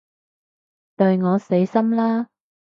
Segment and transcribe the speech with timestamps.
[0.97, 2.27] 對我死心啦